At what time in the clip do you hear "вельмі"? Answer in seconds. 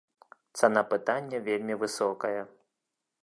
1.51-1.73